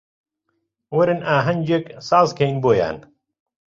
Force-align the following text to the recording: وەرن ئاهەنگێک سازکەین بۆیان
وەرن 0.95 1.21
ئاهەنگێک 1.29 1.85
سازکەین 2.07 2.55
بۆیان 2.63 2.97